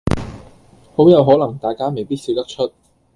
[0.95, 2.73] 好有可能大家未必笑得出